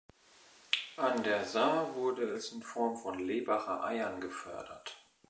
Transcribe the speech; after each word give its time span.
An 0.97 1.21
der 1.21 1.45
Saar 1.45 1.93
wurde 1.93 2.23
es 2.23 2.51
in 2.53 2.63
Form 2.63 2.97
von 2.97 3.19
Lebacher 3.19 3.83
Eiern 3.83 4.19
gefördert. 4.19 4.97